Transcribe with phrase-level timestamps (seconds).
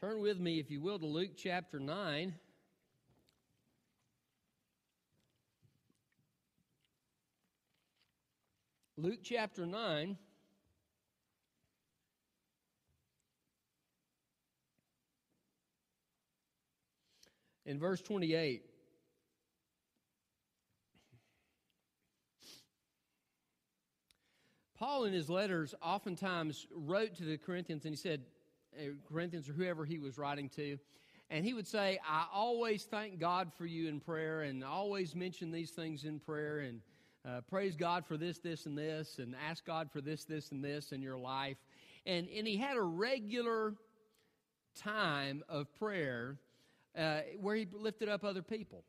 [0.00, 2.34] Turn with me, if you will, to Luke chapter 9.
[8.96, 10.16] Luke chapter 9.
[17.66, 18.62] In verse 28.
[24.78, 28.22] Paul, in his letters, oftentimes wrote to the Corinthians and he said,
[29.08, 30.78] Corinthians or whoever he was writing to,
[31.30, 35.52] and he would say, I always thank God for you in prayer and always mention
[35.52, 36.80] these things in prayer and
[37.24, 40.64] uh, praise God for this, this, and this, and ask God for this, this, and
[40.64, 41.56] this in your life.
[42.06, 43.74] And, and he had a regular
[44.74, 46.36] time of prayer
[46.98, 48.84] uh, where he lifted up other people.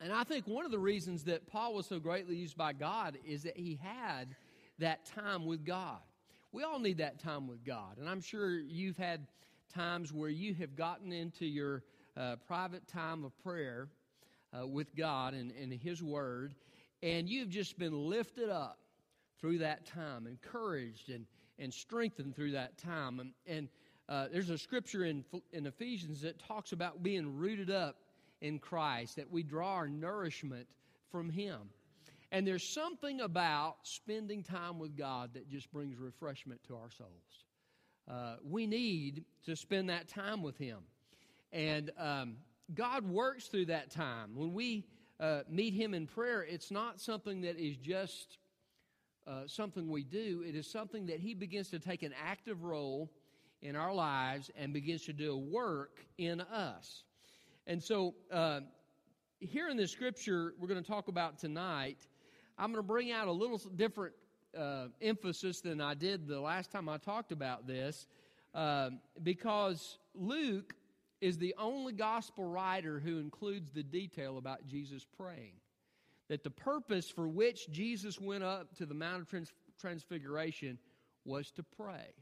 [0.00, 3.18] And I think one of the reasons that Paul was so greatly used by God
[3.26, 4.34] is that he had
[4.78, 5.98] that time with God.
[6.52, 7.98] We all need that time with God.
[7.98, 9.26] And I'm sure you've had
[9.72, 11.82] times where you have gotten into your
[12.16, 13.88] uh, private time of prayer
[14.58, 16.54] uh, with God and, and His Word,
[17.02, 18.78] and you've just been lifted up
[19.40, 21.26] through that time, encouraged and,
[21.58, 23.20] and strengthened through that time.
[23.20, 23.68] And, and
[24.08, 27.96] uh, there's a scripture in, in Ephesians that talks about being rooted up
[28.40, 30.66] in Christ, that we draw our nourishment
[31.10, 31.58] from Him.
[32.30, 37.44] And there's something about spending time with God that just brings refreshment to our souls.
[38.10, 40.78] Uh, we need to spend that time with Him.
[41.52, 42.36] And um,
[42.74, 44.34] God works through that time.
[44.34, 44.84] When we
[45.20, 48.38] uh, meet Him in prayer, it's not something that is just
[49.26, 53.10] uh, something we do, it is something that He begins to take an active role
[53.60, 57.04] in our lives and begins to do a work in us.
[57.66, 58.60] And so, uh,
[59.40, 62.06] here in the scripture we're going to talk about tonight,
[62.58, 64.14] I'm going to bring out a little different
[64.58, 68.08] uh, emphasis than I did the last time I talked about this,
[68.52, 68.90] uh,
[69.22, 70.74] because Luke
[71.20, 75.52] is the only gospel writer who includes the detail about Jesus praying.
[76.28, 80.78] That the purpose for which Jesus went up to the Mount of Trans- Transfiguration
[81.24, 82.12] was to pray.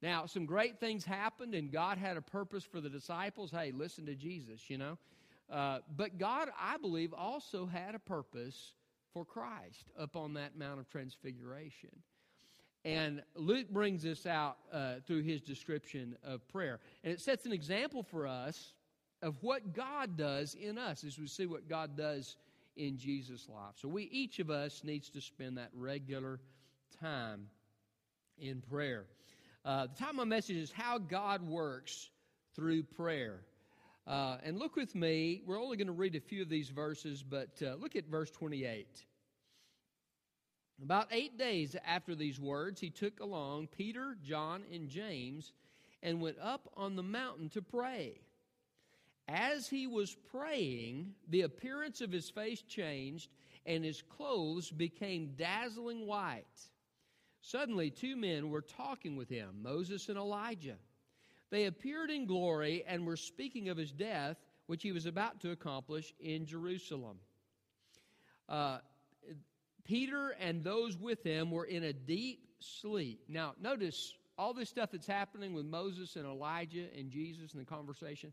[0.00, 3.50] Now, some great things happened, and God had a purpose for the disciples.
[3.50, 4.98] Hey, listen to Jesus, you know.
[5.50, 8.72] Uh, but God, I believe, also had a purpose
[9.12, 11.90] for Christ up on that Mount of Transfiguration.
[12.84, 16.80] And Luke brings this out uh, through his description of prayer.
[17.04, 18.72] And it sets an example for us
[19.22, 22.36] of what God does in us as we see what God does
[22.76, 23.74] in Jesus' life.
[23.76, 26.40] So we each of us needs to spend that regular
[27.00, 27.46] time
[28.38, 29.04] in prayer.
[29.64, 32.10] Uh, the title of my message is How God Works
[32.56, 33.42] Through Prayer.
[34.06, 37.22] Uh, and look with me, we're only going to read a few of these verses,
[37.22, 39.04] but uh, look at verse 28.
[40.82, 45.52] About eight days after these words, he took along Peter, John, and James
[46.02, 48.20] and went up on the mountain to pray.
[49.28, 53.28] As he was praying, the appearance of his face changed,
[53.64, 56.44] and his clothes became dazzling white.
[57.40, 60.78] Suddenly, two men were talking with him, Moses and Elijah.
[61.52, 65.50] They appeared in glory and were speaking of his death, which he was about to
[65.50, 67.18] accomplish in Jerusalem.
[68.48, 68.78] Uh,
[69.84, 73.20] Peter and those with him were in a deep sleep.
[73.28, 77.66] Now, notice all this stuff that's happening with Moses and Elijah and Jesus and the
[77.66, 78.32] conversation,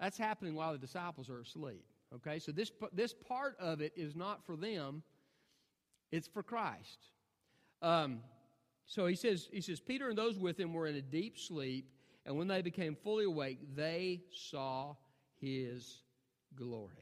[0.00, 1.84] that's happening while the disciples are asleep.
[2.12, 5.04] Okay, so this, this part of it is not for them,
[6.10, 6.98] it's for Christ.
[7.82, 8.18] Um,
[8.86, 11.88] so he says, he says, Peter and those with him were in a deep sleep,
[12.28, 14.94] and when they became fully awake, they saw
[15.40, 16.02] his
[16.54, 16.92] glory.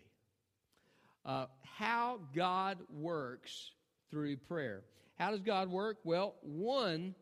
[1.25, 3.72] Uh, how God works
[4.09, 4.84] through prayer.
[5.19, 5.97] How does God work?
[6.04, 7.16] Well, one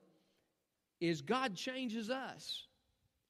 [1.01, 2.67] is God changes us.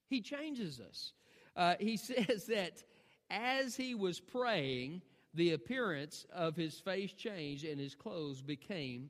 [0.08, 1.12] He changes us.
[1.54, 2.82] Uh, he says that
[3.30, 5.02] as he was praying,
[5.34, 9.08] the appearance of his face changed and his clothes became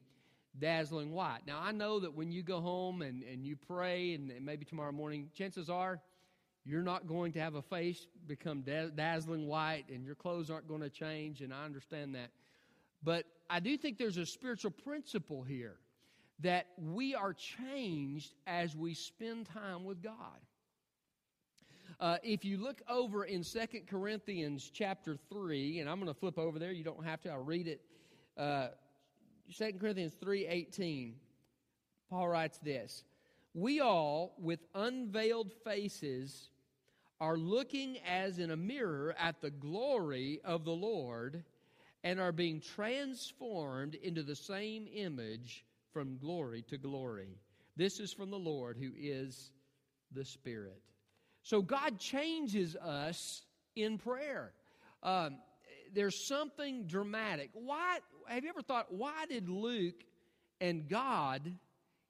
[0.59, 1.41] dazzling white.
[1.47, 4.93] Now, I know that when you go home and, and you pray, and, maybe tomorrow
[4.93, 6.01] morning, chances are
[6.65, 10.69] you're not going to have a face become da- dazzling white and your clothes aren't
[10.69, 12.31] going to change, and I understand that.
[13.03, 15.77] But I do think there's a spiritual principle here
[16.41, 20.41] that we are changed as we spend time with God.
[22.01, 26.39] Uh, if you look over in Second Corinthians chapter 3, and I'm going to flip
[26.39, 27.81] over there, you don't have to, I'll read it.
[28.37, 28.69] Uh,
[29.57, 31.13] 2 Corinthians 3.18,
[32.11, 33.05] Paul writes this,
[33.55, 36.51] We all, with unveiled faces,
[37.21, 41.45] are looking as in a mirror at the glory of the Lord
[42.03, 47.39] and are being transformed into the same image from glory to glory.
[47.77, 49.51] This is from the Lord who is
[50.13, 50.83] the Spirit.
[51.43, 53.43] So God changes us
[53.77, 54.53] in prayer.
[55.03, 55.39] Um,
[55.95, 57.51] there's something dramatic.
[57.53, 57.99] Why
[58.29, 60.05] have you ever thought why did Luke
[60.61, 61.43] and God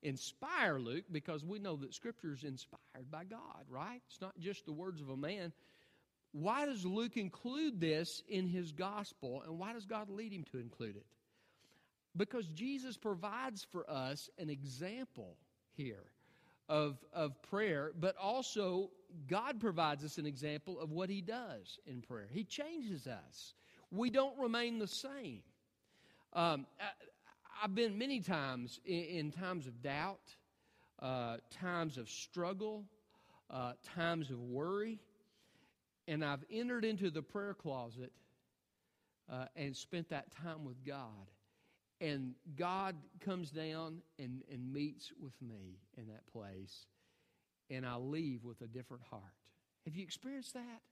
[0.03, 1.05] inspire Luke?
[1.11, 4.01] Because we know that Scripture is inspired by God, right?
[4.09, 5.53] It's not just the words of a man.
[6.33, 10.59] Why does Luke include this in his gospel, and why does God lead him to
[10.59, 11.07] include it?
[12.17, 15.37] Because Jesus provides for us an example
[15.77, 16.05] here
[16.69, 18.91] of, of prayer, but also
[19.29, 22.29] God provides us an example of what He does in prayer.
[22.33, 23.55] He changes us,
[23.91, 25.43] we don't remain the same.
[26.35, 30.35] Um, I, have been many times in, in times of doubt,
[31.01, 32.85] uh, times of struggle,
[33.51, 35.01] uh, times of worry,
[36.09, 38.13] and I've entered into the prayer closet
[39.33, 41.31] uh, and spent that time with God
[42.01, 46.87] and God comes down and, and meets with me in that place,
[47.71, 49.23] and I leave with a different heart.
[49.85, 50.83] Have you experienced that?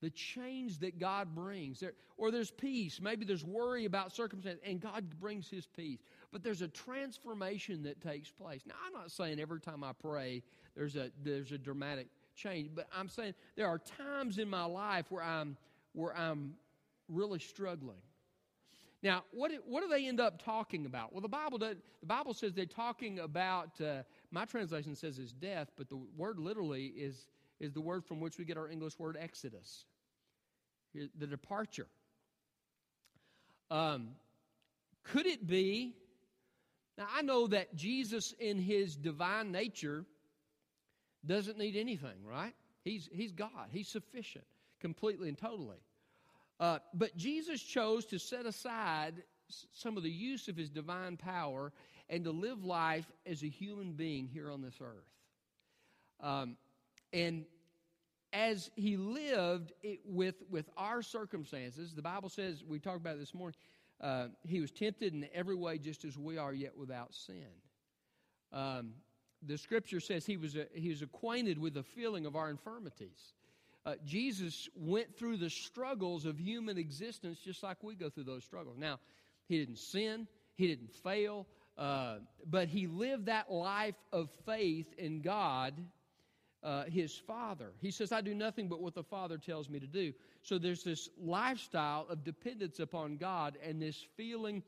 [0.00, 1.80] The change that God brings.
[1.80, 3.00] There, or there's peace.
[3.00, 5.98] Maybe there's worry about circumstance, and God brings His peace.
[6.32, 8.62] But there's a transformation that takes place.
[8.66, 10.42] Now, I'm not saying every time I pray
[10.76, 15.06] there's a, there's a dramatic change, but I'm saying there are times in my life
[15.10, 15.56] where I'm,
[15.92, 16.54] where I'm
[17.08, 17.98] really struggling
[19.02, 21.12] now, what, what do they end up talking about?
[21.12, 24.02] Well, the Bible, does, the Bible says they're talking about, uh,
[24.32, 27.26] my translation says is death, but the word literally is,
[27.60, 29.84] is the word from which we get our English word exodus,
[30.94, 31.86] the departure.
[33.70, 34.10] Um,
[35.04, 35.94] could it be?
[36.96, 40.04] Now, I know that Jesus, in his divine nature,
[41.24, 42.54] doesn't need anything, right?
[42.84, 44.44] He's, he's God, he's sufficient
[44.80, 45.78] completely and totally.
[46.60, 49.14] Uh, but Jesus chose to set aside
[49.72, 51.72] some of the use of his divine power
[52.08, 55.06] and to live life as a human being here on this earth.
[56.20, 56.56] Um,
[57.12, 57.44] and
[58.32, 63.34] as he lived it, with, with our circumstances, the Bible says, we talked about this
[63.34, 63.56] morning,
[64.00, 67.48] uh, he was tempted in every way just as we are, yet without sin.
[68.52, 68.92] Um,
[69.42, 73.32] the scripture says he was, a, he was acquainted with the feeling of our infirmities
[73.88, 78.44] uh, Jesus went through the struggles of human existence just like we go through those
[78.44, 78.76] struggles.
[78.76, 78.98] Now,
[79.46, 80.26] he didn't sin,
[80.56, 81.46] he didn't fail,
[81.78, 85.72] uh, but he lived that life of faith in God,
[86.62, 87.72] uh, his Father.
[87.80, 90.12] He says, I do nothing but what the Father tells me to do.
[90.42, 94.62] So there's this lifestyle of dependence upon God and this feeling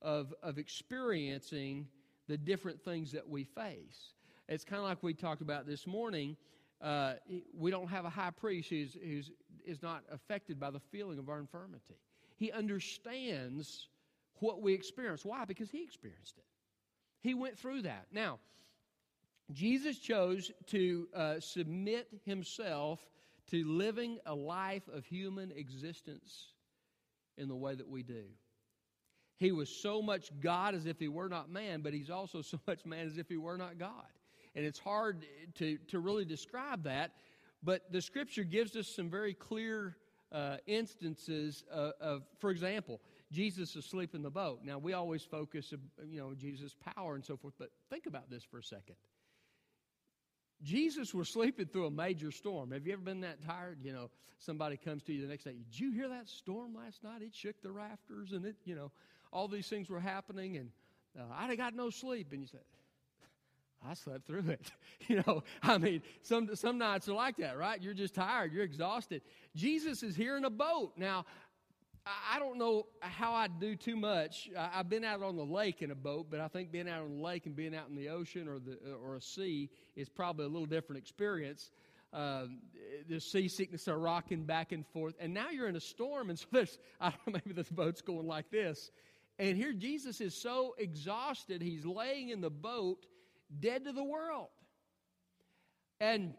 [0.00, 1.86] of, of experiencing
[2.28, 4.14] the different things that we face.
[4.48, 6.36] It's kind of like we talked about this morning
[6.82, 7.14] uh,
[7.56, 9.30] we don't have a high priest who's, who's
[9.64, 11.94] is not affected by the feeling of our infirmity.
[12.36, 13.86] He understands
[14.40, 15.24] what we experience.
[15.24, 15.44] Why?
[15.44, 16.44] Because he experienced it.
[17.20, 18.06] He went through that.
[18.10, 18.40] Now,
[19.50, 23.00] Jesus chose to uh, submit himself
[23.50, 26.52] to living a life of human existence
[27.36, 28.24] in the way that we do.
[29.38, 32.60] He was so much God as if he were not man, but he's also so
[32.66, 34.06] much man as if he were not God
[34.54, 35.24] and it's hard
[35.56, 37.12] to, to really describe that.
[37.62, 39.96] But the scripture gives us some very clear
[40.30, 43.00] uh, instances of, of, for example,
[43.30, 44.60] Jesus asleep in the boat.
[44.64, 45.72] Now, we always focus,
[46.06, 48.96] you know, Jesus' power and so forth, but think about this for a second.
[50.62, 52.70] Jesus was sleeping through a major storm.
[52.70, 53.78] Have you ever been that tired?
[53.82, 55.52] You know, somebody comes to you the next day.
[55.52, 57.22] Did you hear that storm last night?
[57.22, 58.92] It shook the rafters, and it, you know,
[59.32, 60.70] all these things were happening, and
[61.18, 62.32] uh, I got no sleep.
[62.32, 62.60] And you said,
[63.88, 64.70] I slept through it.
[65.08, 67.82] you know, I mean, some, some nights are like that, right?
[67.82, 69.22] You're just tired, you're exhausted.
[69.56, 70.92] Jesus is here in a boat.
[70.96, 71.24] Now,
[72.04, 74.50] I don't know how I do too much.
[74.58, 77.16] I've been out on the lake in a boat, but I think being out on
[77.16, 80.46] the lake and being out in the ocean or the or a sea is probably
[80.46, 81.70] a little different experience.
[82.12, 82.58] Um,
[83.08, 86.46] the seasickness are rocking back and forth, and now you're in a storm, and so
[86.50, 88.90] there's I don't know maybe the boat's going like this,
[89.38, 93.06] and here Jesus is so exhausted, he's laying in the boat,
[93.60, 94.48] dead to the world.
[96.00, 96.34] And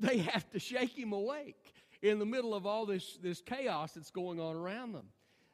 [0.00, 4.10] they have to shake him awake in the middle of all this, this chaos that's
[4.10, 5.06] going on around them.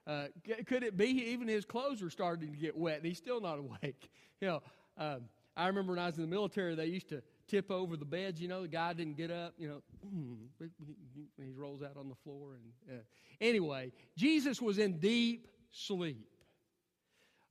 [0.06, 0.24] Uh,
[0.66, 3.58] could it be even his clothes are starting to get wet and he's still not
[3.58, 4.08] awake?
[4.40, 4.62] You know,
[4.98, 5.22] um,
[5.56, 8.40] I remember when I was in the military, they used to tip over the beds.
[8.40, 9.54] You know, the guy didn't get up.
[9.58, 9.82] You know,
[11.36, 12.54] he rolls out on the floor.
[12.54, 13.02] And uh,
[13.40, 16.26] anyway, Jesus was in deep sleep.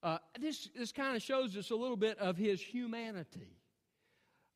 [0.04, 3.56] Uh, this this kind of shows us a little bit of his humanity.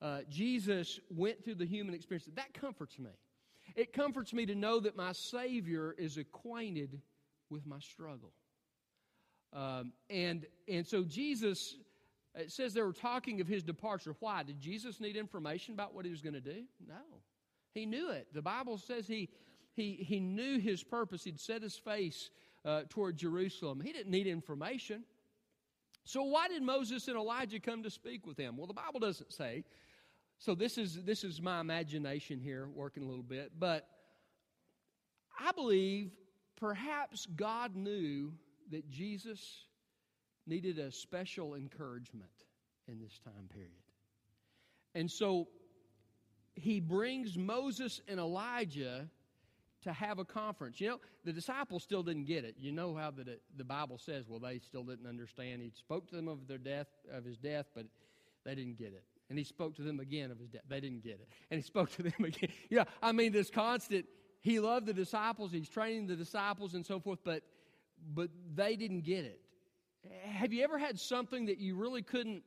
[0.02, 2.28] Uh, Jesus went through the human experience.
[2.36, 3.12] That comforts me.
[3.76, 7.02] It comforts me to know that my Savior is acquainted
[7.50, 8.32] with my struggle.
[9.54, 11.76] Um, and, and so Jesus
[12.36, 14.16] It says they were talking of his departure.
[14.20, 14.44] Why?
[14.44, 16.64] Did Jesus need information about what he was going to do?
[16.86, 17.22] No.
[17.74, 18.28] He knew it.
[18.34, 19.30] The Bible says he,
[19.74, 21.24] he, he knew his purpose.
[21.24, 22.30] He'd set his face
[22.66, 23.82] uh, toward Jerusalem.
[23.82, 25.04] He didn't need information.
[26.04, 28.58] So, why did Moses and Elijah come to speak with him?
[28.58, 29.64] Well, the Bible doesn't say.
[30.38, 33.54] So, this is, this is my imagination here, working a little bit.
[33.58, 33.88] But
[35.40, 36.12] I believe
[36.56, 38.34] perhaps God knew
[38.72, 39.66] that Jesus
[40.48, 42.32] needed a special encouragement
[42.88, 43.72] in this time period.
[44.94, 45.48] And so
[46.56, 49.10] he brings Moses and Elijah
[49.84, 50.80] to have a conference.
[50.80, 52.56] You know, the disciples still didn't get it.
[52.58, 55.62] You know how the, the Bible says, well, they still didn't understand.
[55.62, 57.86] He spoke to them of their death, of his death, but
[58.46, 59.04] they didn't get it.
[59.30, 60.62] And he spoke to them again of his death.
[60.70, 61.28] They didn't get it.
[61.50, 62.50] And he spoke to them again.
[62.70, 64.06] Yeah, I mean, this constant,
[64.42, 67.44] he loved the disciples, he's training the disciples and so forth, but
[68.14, 69.40] but they didn't get it.
[70.24, 72.44] Have you ever had something that you really couldn't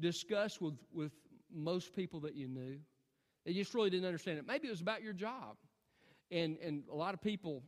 [0.00, 1.12] discuss with, with
[1.52, 2.78] most people that you knew?
[3.44, 4.46] They just really didn't understand it.
[4.46, 5.56] Maybe it was about your job.
[6.30, 7.62] And, and a lot of people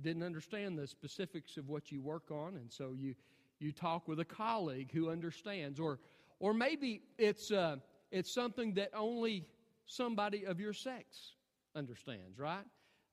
[0.00, 3.14] didn't understand the specifics of what you work on, and so you,
[3.58, 5.78] you talk with a colleague who understands.
[5.78, 5.98] Or,
[6.40, 7.76] or maybe it's, uh,
[8.10, 9.46] it's something that only
[9.86, 11.32] somebody of your sex
[11.74, 12.64] understands, right?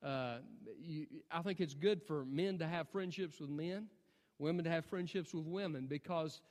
[0.04, 0.38] Uh,
[0.80, 3.88] you, I think it's good for men to have friendships with men,
[4.40, 6.42] women to have friendships with women, because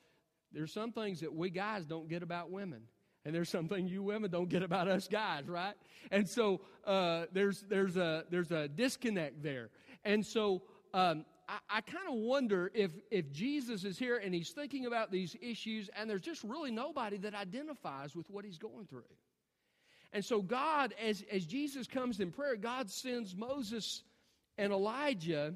[0.53, 2.83] there's some things that we guys don't get about women.
[3.25, 5.75] And there's something you women don't get about us guys, right?
[6.11, 9.71] And so uh, there's, there's, a, there's a disconnect there.
[10.05, 14.51] And so um, I, I kind of wonder if, if Jesus is here and he's
[14.51, 18.87] thinking about these issues, and there's just really nobody that identifies with what he's going
[18.87, 19.03] through.
[20.13, 24.03] And so, God, as, as Jesus comes in prayer, God sends Moses
[24.57, 25.55] and Elijah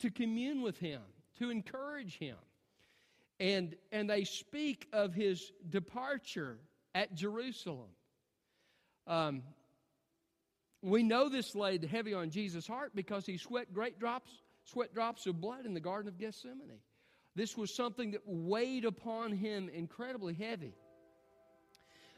[0.00, 1.00] to commune with him,
[1.38, 2.36] to encourage him.
[3.38, 6.58] And, and they speak of his departure
[6.94, 7.88] at Jerusalem.
[9.06, 9.42] Um,
[10.82, 14.30] we know this laid heavy on Jesus' heart because he sweat great drops,
[14.70, 16.80] sweat drops of blood in the Garden of Gethsemane.
[17.34, 20.74] This was something that weighed upon him incredibly heavy.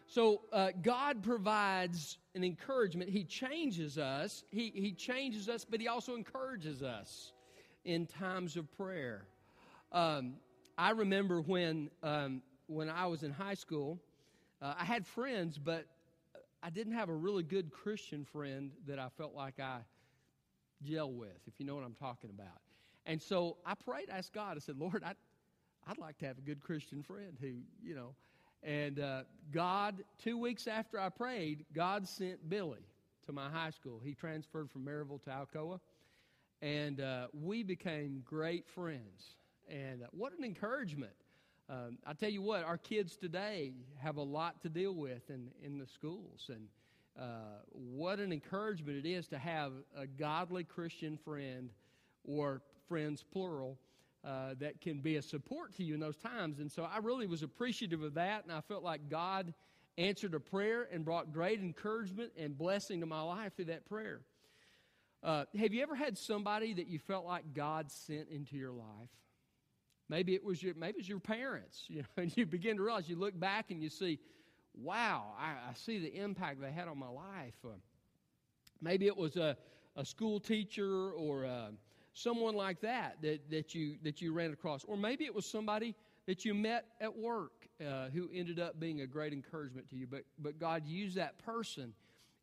[0.06, 3.08] So uh, God provides an encouragement.
[3.08, 4.44] He changes us.
[4.50, 7.32] He, he changes us, but He also encourages us
[7.86, 9.24] in times of prayer.
[9.90, 10.34] Um,
[10.76, 13.98] I remember when um, when I was in high school,
[14.60, 15.86] uh, I had friends, but
[16.62, 19.78] I didn't have a really good Christian friend that I felt like I
[20.84, 22.60] gel with, if you know what I'm talking about.
[23.06, 24.56] And so I prayed, I asked God.
[24.56, 25.14] I said, Lord, I,
[25.88, 28.14] I'd like to have a good Christian friend who, you know,
[28.62, 32.86] and uh, God, two weeks after I prayed, God sent Billy
[33.26, 34.00] to my high school.
[34.02, 35.80] He transferred from Maryville to Alcoa.
[36.60, 39.34] And uh, we became great friends.
[39.68, 41.12] And uh, what an encouragement.
[41.68, 45.48] Um, I tell you what, our kids today have a lot to deal with in,
[45.60, 46.48] in the schools.
[46.48, 46.68] And
[47.18, 51.70] uh, what an encouragement it is to have a godly Christian friend
[52.24, 53.78] or friends, plural,
[54.24, 56.58] uh, that can be a support to you in those times.
[56.58, 59.52] And so I really was appreciative of that, and I felt like God
[59.98, 64.20] answered a prayer and brought great encouragement and blessing to my life through that prayer.
[65.22, 69.10] Uh, have you ever had somebody that you felt like God sent into your life?
[70.08, 72.82] Maybe it was your maybe it was your parents, you know, and you begin to
[72.82, 74.18] realize you look back and you see,
[74.74, 77.54] wow, I, I see the impact they had on my life.
[77.64, 77.70] Uh,
[78.80, 79.56] maybe it was a,
[79.96, 81.70] a school teacher or a,
[82.12, 84.84] someone like that that, that, you, that you ran across.
[84.84, 85.94] Or maybe it was somebody
[86.26, 90.06] that you met at work uh, who ended up being a great encouragement to you.
[90.06, 91.92] But, but God used that person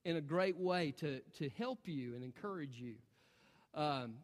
[0.05, 2.95] in a great way to, to help you and encourage you.
[3.73, 4.15] Um,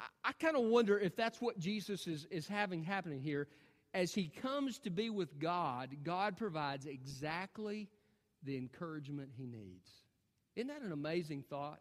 [0.00, 3.48] I, I kind of wonder if that's what Jesus is, is having happening here.
[3.94, 7.88] As he comes to be with God, God provides exactly
[8.42, 9.88] the encouragement he needs.
[10.56, 11.80] Isn't that an amazing thought?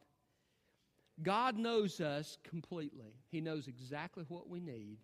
[1.24, 3.16] God knows us completely.
[3.30, 4.98] He knows exactly what we need,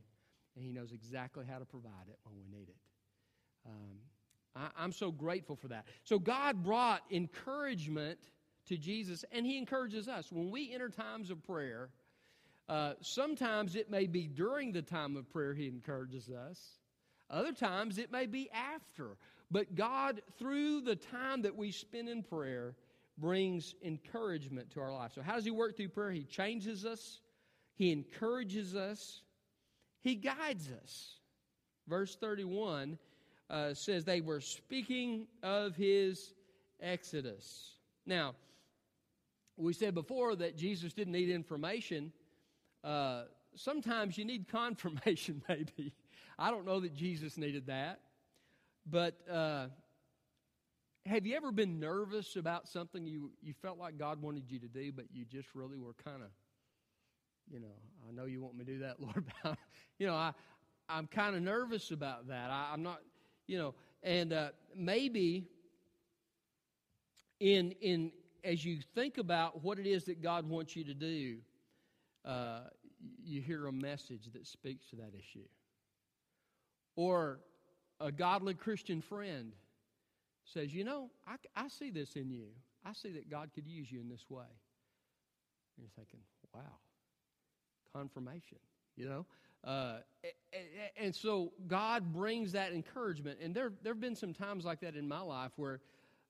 [0.55, 2.75] and He knows exactly how to provide it when we need it.
[3.65, 5.86] Um, I, am so grateful for that.
[6.03, 8.19] So, God brought encouragement
[8.67, 10.31] to Jesus, and He encourages us.
[10.31, 11.89] When we enter times of prayer,
[12.69, 16.60] uh, sometimes it may be during the time of prayer He encourages us,
[17.30, 19.18] other times it may be after.
[19.51, 22.75] But God, through the time that we spend in prayer,
[23.18, 25.12] brings encouragement to our life.
[25.13, 26.12] So, how does He work through prayer?
[26.12, 27.22] He changes us,
[27.75, 29.22] He encourages us,
[30.01, 31.15] He guides us.
[31.88, 32.98] Verse 31
[33.50, 36.34] uh, says, They were speaking of His
[36.82, 37.74] exodus.
[38.06, 38.36] Now,
[39.58, 42.12] we said before that Jesus didn't need information.
[42.84, 43.24] Uh,
[43.56, 45.94] sometimes you need confirmation, maybe.
[46.37, 47.99] I don't know that Jesus needed that.
[48.89, 49.67] but uh,
[51.05, 54.67] have you ever been nervous about something you, you felt like God wanted you to
[54.67, 56.29] do, but you just really were kind of,
[57.51, 57.75] you know,
[58.07, 59.57] I know you want me to do that, Lord, but
[59.99, 60.33] you know, I,
[60.89, 62.49] I'm kind of nervous about that.
[62.49, 62.99] I, am not,
[63.47, 65.47] you know, and uh, maybe
[67.39, 68.11] in in
[68.43, 71.37] as you think about what it is that God wants you to do,
[72.25, 72.61] uh,
[73.23, 75.45] you hear a message that speaks to that issue,
[76.95, 77.39] or
[78.00, 79.53] a godly Christian friend
[80.45, 82.47] says, "You know, I, I see this in you.
[82.85, 84.45] I see that God could use you in this way."
[85.75, 86.19] And you're thinking,
[86.53, 86.62] "Wow,
[87.93, 88.59] confirmation."
[88.95, 89.25] You know,
[89.63, 89.97] uh,
[90.97, 93.39] and so God brings that encouragement.
[93.41, 95.79] And there, there have been some times like that in my life where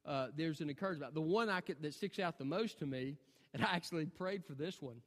[0.05, 1.13] uh, there's an encouragement.
[1.13, 3.17] The one I could, that sticks out the most to me,
[3.53, 4.98] and I actually prayed for this one,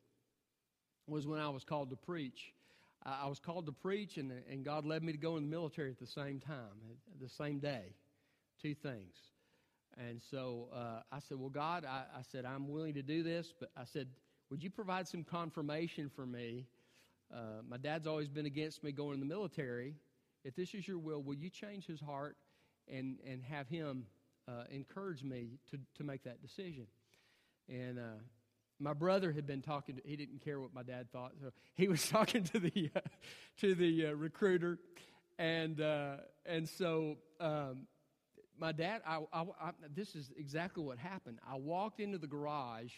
[1.07, 2.53] was when I was called to preach.
[3.07, 5.91] I was called to preach, and, and God led me to go in the military
[5.91, 6.75] at the same time,
[7.21, 7.95] the same day.
[8.61, 9.15] Two things.
[9.97, 13.55] And so uh, I said, Well, God, I, I said, I'm willing to do this,
[13.59, 14.09] but I said,
[14.51, 16.67] Would you provide some confirmation for me
[17.33, 19.95] uh, my dad's always been against me going in the military.
[20.45, 22.37] If this is your will, will you change his heart
[22.89, 24.07] and, and have him
[24.47, 26.87] uh, encourage me to, to make that decision?
[27.69, 28.21] And uh,
[28.79, 29.97] my brother had been talking.
[29.97, 33.01] To, he didn't care what my dad thought, so he was talking to the uh,
[33.61, 34.79] to the uh, recruiter,
[35.39, 37.87] and uh, and so um,
[38.59, 39.03] my dad.
[39.07, 41.39] I, I, I, this is exactly what happened.
[41.49, 42.93] I walked into the garage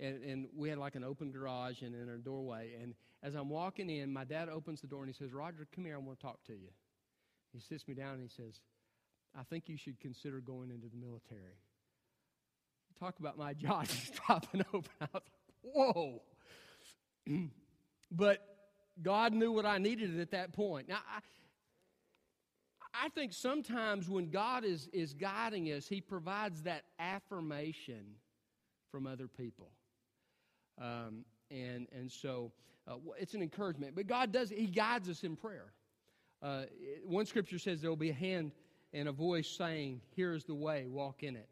[0.00, 2.72] and, and we had like an open garage and in our doorway.
[2.82, 5.84] And as I'm walking in, my dad opens the door and he says, Roger, come
[5.84, 6.70] here, I want to talk to you.
[7.52, 8.60] He sits me down and he says,
[9.38, 11.58] I think you should consider going into the military.
[13.00, 14.90] Talk about my jaw just dropping open.
[15.00, 15.22] I was like,
[15.62, 16.22] whoa.
[18.12, 18.38] but
[19.02, 20.88] God knew what I needed at that point.
[20.88, 21.20] Now, I,
[23.06, 28.16] I think sometimes when God is, is guiding us, He provides that affirmation
[28.90, 29.70] from other people.
[30.78, 32.52] Um, and, and so
[32.86, 33.94] uh, it's an encouragement.
[33.94, 35.72] But God does, He guides us in prayer.
[36.42, 36.64] Uh,
[37.04, 38.52] one scripture says there will be a hand
[38.92, 41.48] and a voice saying, Here is the way, walk in it.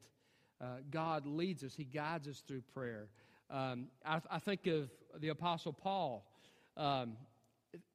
[0.60, 3.08] Uh, God leads us, He guides us through prayer.
[3.50, 4.90] Um, I, I, think of
[5.20, 6.30] the Apostle Paul.
[6.76, 7.16] Um,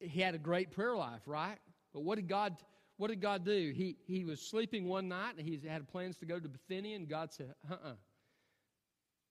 [0.00, 1.58] he had a great prayer life, right?
[1.92, 2.56] But what did God
[2.96, 3.72] what did God do?
[3.74, 7.08] He, he was sleeping one night and he had plans to go to Bithynia, and
[7.08, 7.94] God said, uh uh-uh, uh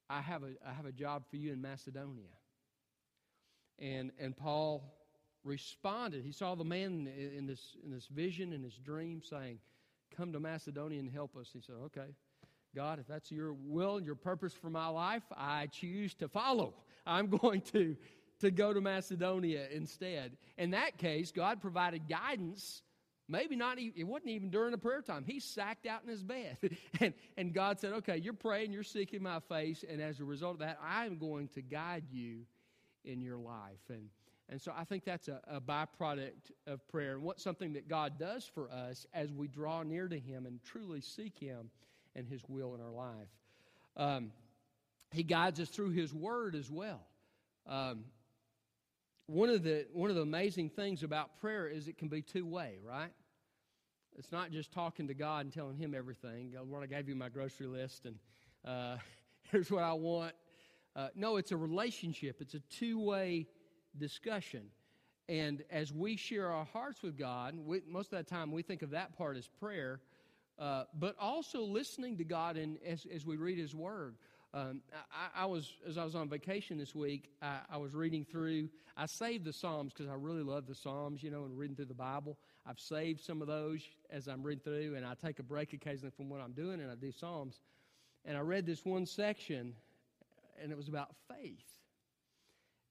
[0.10, 2.28] I have a, I have a job for you in Macedonia.
[3.80, 4.94] And, and Paul
[5.44, 6.24] responded.
[6.24, 9.60] He saw the man in this, in this vision, in his dream, saying,
[10.16, 11.50] Come to Macedonia and help us.
[11.52, 12.14] He said, Okay,
[12.76, 16.74] God, if that's your will and your purpose for my life, I choose to follow.
[17.06, 17.96] I'm going to,
[18.40, 20.38] to go to Macedonia instead.
[20.58, 22.82] In that case, God provided guidance
[23.30, 25.24] Maybe not even, it wasn't even during the prayer time.
[25.26, 26.58] He sacked out in his bed.
[27.00, 30.54] and, and God said, okay, you're praying, you're seeking my face, and as a result
[30.54, 32.42] of that, I am going to guide you
[33.06, 33.80] in your life.
[33.90, 34.10] And,
[34.50, 38.20] and so I think that's a, a byproduct of prayer and what something that God
[38.20, 41.70] does for us as we draw near to Him and truly seek Him
[42.16, 43.28] and His will in our life.
[43.96, 44.32] Um,
[45.12, 47.02] he guides us through His Word as well.
[47.68, 48.06] Um,
[49.28, 52.46] one of the one of the amazing things about prayer is it can be two
[52.46, 53.12] way, right?
[54.18, 56.54] It's not just talking to God and telling Him everything.
[56.70, 58.16] Lord, I gave you my grocery list, and
[58.66, 58.98] uh,
[59.52, 60.34] here's what I want.
[60.96, 62.38] Uh, no, it's a relationship.
[62.40, 63.48] It's a two way
[63.98, 64.66] discussion.
[65.30, 68.82] And as we share our hearts with God, we, most of the time we think
[68.82, 70.02] of that part as prayer,
[70.60, 74.16] uh, but also listening to God and as, as we read His Word.
[74.56, 77.32] Um, I, I, was as I was on vacation this week.
[77.42, 78.70] I, I was reading through.
[78.96, 81.86] I saved the Psalms because I really love the Psalms, you know, and reading through
[81.86, 82.38] the Bible.
[82.68, 86.12] I've saved some of those as I'm reading through, and I take a break occasionally
[86.16, 87.62] from what I'm doing, and I do Psalms.
[88.26, 89.74] And I read this one section,
[90.62, 91.66] and it was about faith.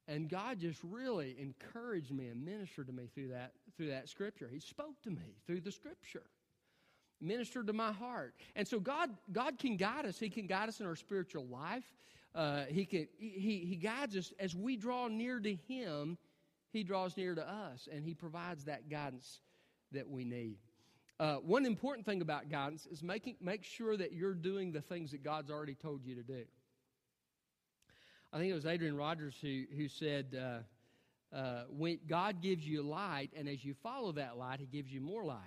[0.08, 4.48] And God just really encouraged me and ministered to me through that through that scripture.
[4.52, 6.24] He spoke to me through the scripture
[7.22, 8.34] ministered to my heart.
[8.56, 10.18] And so God, God can guide us.
[10.18, 11.84] He can guide us in our spiritual life.
[12.34, 16.18] Uh, he, can, he, he guides us as we draw near to Him.
[16.72, 19.40] He draws near to us, and He provides that guidance
[19.92, 20.56] that we need.
[21.20, 25.10] Uh, one important thing about guidance is making make sure that you're doing the things
[25.12, 26.42] that God's already told you to do.
[28.32, 32.82] I think it was Adrian Rogers who who said, uh, uh, "When God gives you
[32.82, 35.38] light, and as you follow that light, He gives you more light."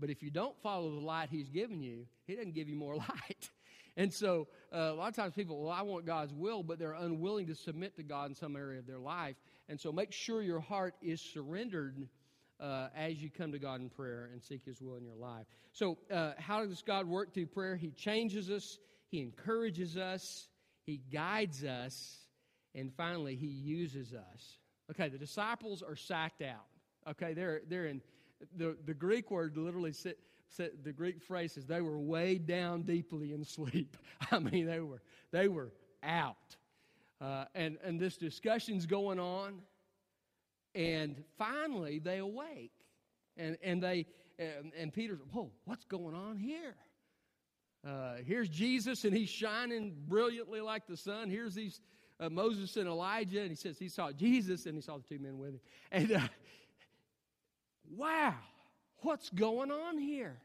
[0.00, 2.96] But if you don't follow the light He's given you, He doesn't give you more
[2.96, 3.50] light.
[3.96, 6.94] And so uh, a lot of times people, well, I want God's will, but they're
[6.94, 9.36] unwilling to submit to God in some area of their life.
[9.68, 12.08] And so make sure your heart is surrendered
[12.60, 15.46] uh, as you come to God in prayer and seek His will in your life.
[15.72, 17.76] So, uh, how does God work through prayer?
[17.76, 18.78] He changes us,
[19.10, 20.48] He encourages us,
[20.86, 22.18] He guides us,
[22.74, 24.58] and finally, He uses us.
[24.90, 26.66] Okay, the disciples are sacked out.
[27.08, 28.00] Okay, they're, they're in
[28.56, 30.18] the, the Greek word literally sit,
[30.56, 33.96] the Greek phrase says they were way down deeply in sleep.
[34.30, 36.56] I mean, they were they were out,
[37.20, 39.60] uh, and and this discussion's going on,
[40.74, 42.72] and finally they awake,
[43.36, 44.06] and and they
[44.38, 46.74] and, and Peter's whoa, what's going on here?
[47.86, 51.28] Uh, here's Jesus, and he's shining brilliantly like the sun.
[51.28, 51.80] Here's these
[52.18, 55.18] uh, Moses and Elijah, and he says he saw Jesus, and he saw the two
[55.18, 55.60] men with him,
[55.92, 56.20] and uh,
[57.90, 58.34] wow,
[58.98, 60.36] what's going on here?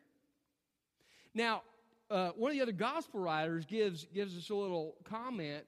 [1.34, 1.62] Now,
[2.10, 5.64] uh, one of the other gospel writers gives, gives us a little comment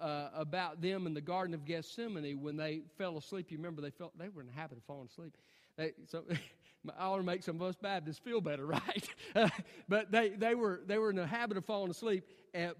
[0.00, 3.46] uh, about them in the Garden of Gethsemane when they fell asleep.
[3.50, 5.36] You remember they felt they were in the habit of falling asleep.
[5.76, 6.24] They, so
[6.98, 9.08] I ought to make some of us Baptists feel better, right?
[9.88, 12.24] But they, they, were, they were in the habit of falling asleep.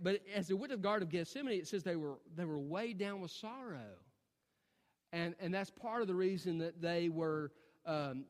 [0.03, 2.59] But as they went to the Garden of Gethsemane, it says they were, they were
[2.59, 3.98] weighed down with sorrow.
[5.12, 7.53] And, and that's part of the reason that they were
[7.87, 8.25] um,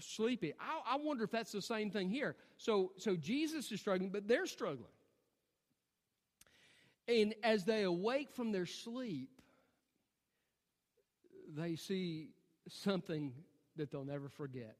[0.00, 0.54] sleepy.
[0.60, 2.36] I, I wonder if that's the same thing here.
[2.56, 4.90] So, so Jesus is struggling, but they're struggling.
[7.08, 9.30] And as they awake from their sleep,
[11.56, 12.28] they see
[12.68, 13.32] something
[13.76, 14.76] that they'll never forget.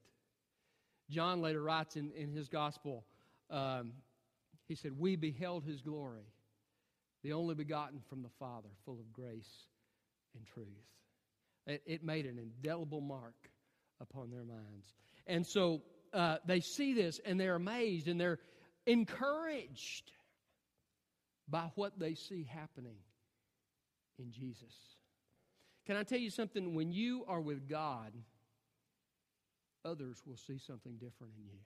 [1.09, 3.03] John later writes in, in his gospel,
[3.49, 3.91] um,
[4.67, 6.25] he said, We beheld his glory,
[7.23, 9.67] the only begotten from the Father, full of grace
[10.35, 10.67] and truth.
[11.67, 13.35] It, it made an indelible mark
[13.99, 14.93] upon their minds.
[15.27, 15.81] And so
[16.13, 18.39] uh, they see this and they're amazed and they're
[18.85, 20.11] encouraged
[21.47, 22.97] by what they see happening
[24.19, 24.73] in Jesus.
[25.85, 26.75] Can I tell you something?
[26.75, 28.13] When you are with God,
[29.83, 31.59] others will see something different in you.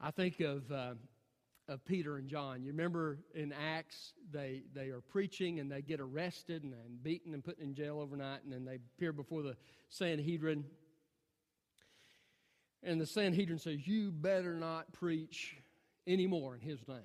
[0.00, 0.94] I think of, uh,
[1.68, 2.62] of Peter and John.
[2.62, 7.34] You remember in Acts, they, they are preaching and they get arrested and, and beaten
[7.34, 9.56] and put in jail overnight, and then they appear before the
[9.88, 10.64] Sanhedrin.
[12.82, 15.56] And the Sanhedrin says, You better not preach
[16.06, 16.98] anymore in his name.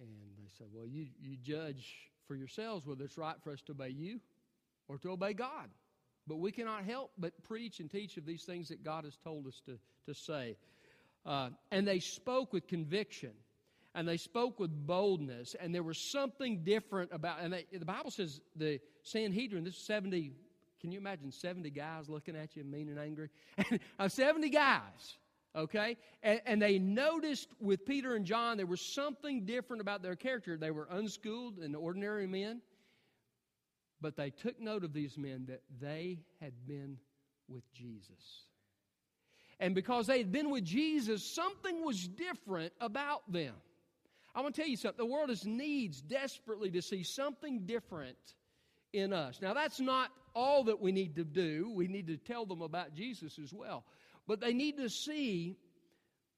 [0.00, 3.72] And they said, Well, you, you judge for yourselves whether it's right for us to
[3.72, 4.20] obey you
[4.88, 5.70] or to obey God.
[6.26, 9.46] But we cannot help but preach and teach of these things that God has told
[9.46, 10.56] us to, to say.
[11.26, 13.32] Uh, and they spoke with conviction
[13.94, 18.12] and they spoke with boldness and there was something different about and they, the bible
[18.12, 20.32] says the sanhedrin this is 70
[20.80, 23.30] can you imagine 70 guys looking at you mean and angry?
[23.98, 25.18] uh, 70 guys,
[25.54, 25.96] okay?
[26.22, 30.56] And, and, they noticed with Peter and John there was something different about their character.
[30.56, 32.60] They were unschooled and ordinary men,
[34.00, 36.98] but they took note of these men that they had been
[37.48, 38.44] with Jesus.
[39.58, 43.54] And because they had been with Jesus, something was different about them.
[44.34, 44.98] I want to tell you something.
[44.98, 48.18] The world has needs desperately to see something different
[48.92, 49.40] in us.
[49.40, 51.72] Now, that's not all that we need to do.
[51.74, 53.84] We need to tell them about Jesus as well.
[54.26, 55.56] But they need to see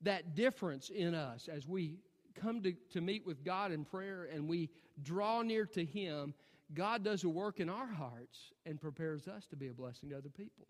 [0.03, 1.99] that difference in us as we
[2.41, 4.71] come to, to meet with God in prayer and we
[5.03, 6.35] draw near to Him.
[6.73, 10.19] God does a work in our hearts and prepares us to be a blessing to
[10.19, 10.69] other people.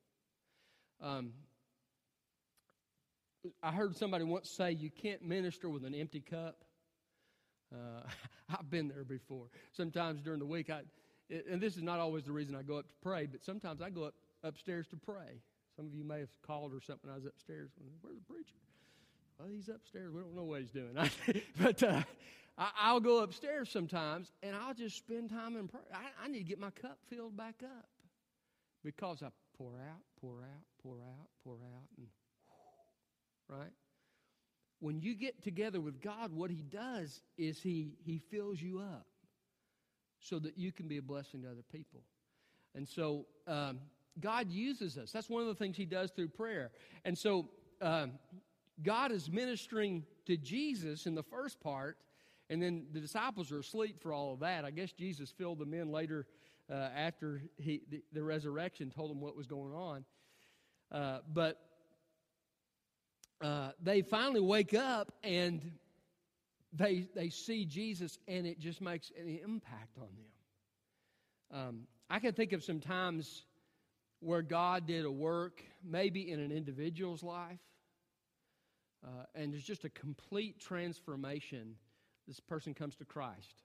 [1.03, 1.33] Um,
[3.63, 6.65] I heard somebody once say you can't minister with an empty cup.
[7.73, 8.03] Uh,
[8.59, 9.47] I've been there before.
[9.73, 10.83] Sometimes during the week, I,
[11.51, 13.91] and this is not always the reason I go up to pray, but sometimes I
[13.91, 15.43] go up upstairs to pray.
[15.77, 17.11] Some of you may have called or something.
[17.11, 17.71] I was upstairs.
[18.01, 18.57] Where's the preacher?
[19.39, 20.13] Well, he's upstairs.
[20.13, 20.97] We don't know what he's doing.
[21.61, 22.03] but uh,
[22.57, 25.85] I, will go upstairs sometimes, and I'll just spend time in prayer.
[25.95, 27.89] I, I need to get my cup filled back up
[28.83, 32.09] because I pour out, pour out, pour out, pour out, and
[33.57, 33.73] right.
[34.81, 39.07] When you get together with God, what He does is He He fills you up
[40.21, 42.03] so that you can be a blessing to other people.
[42.75, 43.79] And so um,
[44.21, 45.13] God uses us.
[45.13, 46.71] That's one of the things He does through prayer.
[47.05, 47.49] And so
[47.81, 48.13] um,
[48.83, 51.97] God is ministering to Jesus in the first part,
[52.51, 54.65] and then the disciples are asleep for all of that.
[54.65, 56.27] I guess Jesus filled them in later
[56.71, 60.05] uh, after he, the, the, resurrection, told them what was going on.
[60.93, 61.59] Uh, but
[63.41, 65.73] uh, they finally wake up and
[66.73, 70.09] they, they see Jesus and it just makes an impact on
[71.51, 71.61] them.
[71.61, 73.45] Um, I can think of some times
[74.21, 77.61] where God did a work, maybe in an individual's life,
[79.05, 81.77] uh, and there's just a complete transformation.
[82.27, 83.63] This person comes to Christ.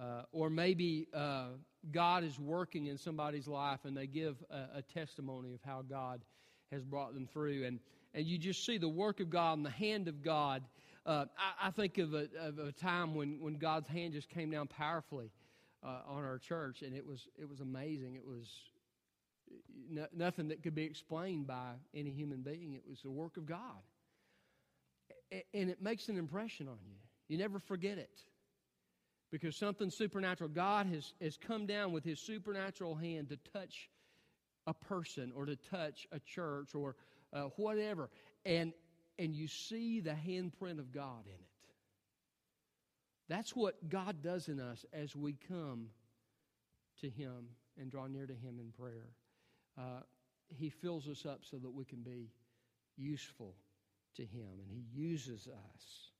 [0.00, 1.48] Uh, or maybe uh,
[1.90, 6.22] God is working in somebody's life and they give a, a, testimony of how God
[6.70, 7.66] has brought them through.
[7.66, 7.80] And,
[8.14, 10.62] and you just see the work of God and the hand of God.
[11.06, 14.50] Uh, I, I, think of a, of a, time when, when God's hand just came
[14.50, 15.30] down powerfully
[15.82, 18.16] uh, on our church, and it was, it was amazing.
[18.16, 18.46] It was
[19.90, 23.46] no, nothing that could be explained by any human being, it was the work of
[23.46, 23.82] God.
[25.54, 26.96] And it makes an impression on you.
[27.28, 28.20] You never forget it
[29.30, 30.50] because something supernatural.
[30.50, 33.88] God has, has come down with his supernatural hand to touch
[34.66, 36.96] a person or to touch a church or
[37.32, 38.10] uh, whatever.
[38.44, 38.72] And,
[39.18, 41.40] and you see the handprint of God in it.
[43.28, 45.86] That's what God does in us as we come
[47.00, 47.46] to him
[47.78, 49.10] and draw near to him in prayer.
[49.78, 50.02] Uh,
[50.48, 52.30] he fills us up so that we can be
[52.96, 53.54] useful
[54.16, 56.10] to him, and he uses us.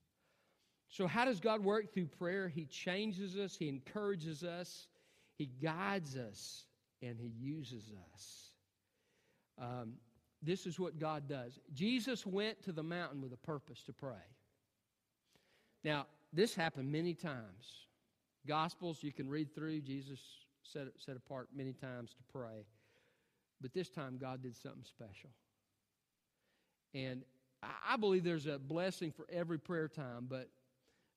[0.91, 2.49] So, how does God work through prayer?
[2.49, 4.87] He changes us, He encourages us,
[5.37, 6.65] He guides us,
[7.01, 8.49] and He uses us.
[9.57, 9.93] Um,
[10.41, 11.59] this is what God does.
[11.73, 14.23] Jesus went to the mountain with a purpose to pray.
[15.83, 17.85] Now, this happened many times.
[18.47, 20.19] Gospels you can read through, Jesus
[20.63, 22.65] set, set apart many times to pray.
[23.61, 25.29] But this time, God did something special.
[26.93, 27.23] And
[27.63, 30.49] I believe there's a blessing for every prayer time, but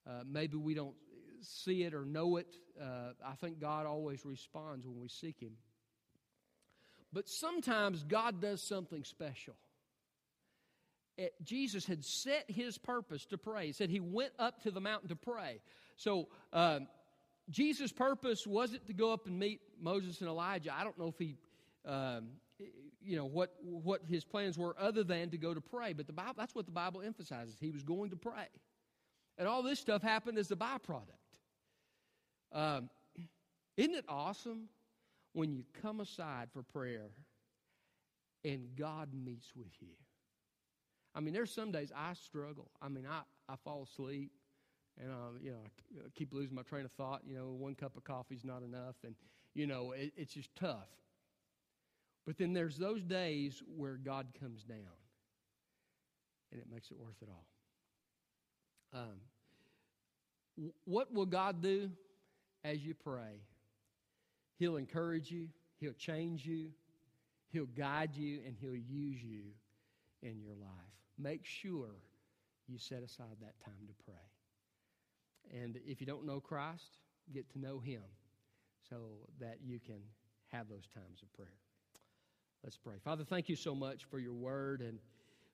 [0.07, 0.95] uh, maybe we don't
[1.41, 2.57] see it or know it.
[2.81, 5.53] Uh, I think God always responds when we seek Him.
[7.15, 9.55] But sometimes God does something special.
[11.17, 13.67] It, Jesus had set his purpose to pray.
[13.67, 15.61] He said he went up to the mountain to pray.
[15.97, 16.89] So, um,
[17.51, 20.75] Jesus' purpose wasn't to go up and meet Moses and Elijah.
[20.75, 21.37] I don't know if he,
[21.87, 22.31] um,
[23.01, 25.93] you know, what, what his plans were other than to go to pray.
[25.93, 27.55] But the Bible, that's what the Bible emphasizes.
[27.61, 28.49] He was going to pray.
[29.39, 31.03] And all this stuff happened as a byproduct.
[32.51, 32.89] Um,
[33.77, 34.69] isn't it awesome
[35.35, 37.11] when you come aside for prayer
[38.45, 39.95] and God meets with you?
[41.15, 42.71] I mean, there's some days I struggle.
[42.81, 43.21] I mean, I,
[43.53, 44.33] I fall asleep
[45.01, 45.59] and, uh, you know,
[45.99, 47.23] I keep losing my train of thought.
[47.27, 48.97] You know, one cup of coffee is not enough.
[49.05, 49.15] And,
[49.55, 50.89] you know, it, it's just tough.
[52.27, 54.79] But then there's those days where God comes down
[56.53, 57.47] and it makes it worth it all.
[59.01, 61.91] Um, what will God do
[62.63, 63.41] as you pray?
[64.59, 65.49] He'll encourage you,
[65.81, 66.71] He'll change you,
[67.51, 69.43] He'll guide you, and He'll use you
[70.23, 70.71] in your life.
[71.19, 71.89] Make sure
[72.67, 75.61] you set aside that time to pray.
[75.63, 76.99] And if you don't know Christ,
[77.33, 78.03] get to know Him
[78.89, 78.97] so
[79.41, 80.01] that you can
[80.53, 81.49] have those times of prayer.
[82.63, 82.95] Let's pray.
[83.05, 84.99] Father, thank you so much for your word and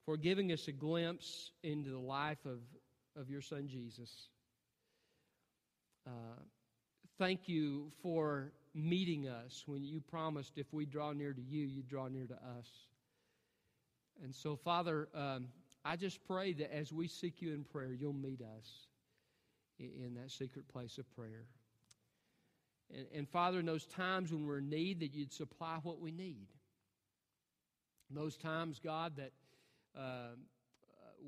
[0.05, 2.61] for giving us a glimpse into the life of
[3.17, 4.29] of your son Jesus.
[6.07, 6.41] Uh,
[7.19, 11.83] thank you for meeting us when you promised if we draw near to you, you
[11.83, 12.69] draw near to us.
[14.23, 15.49] And so, Father, um,
[15.85, 18.87] I just pray that as we seek you in prayer, you'll meet us
[19.79, 21.47] in that secret place of prayer.
[22.95, 26.11] And, and, Father, in those times when we're in need, that you'd supply what we
[26.11, 26.49] need.
[28.11, 29.33] In those times, God, that
[29.97, 30.35] uh,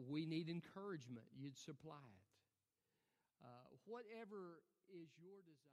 [0.08, 3.44] we need encouragement, you'd supply it.
[3.44, 3.46] Uh,
[3.86, 5.71] whatever is your desire.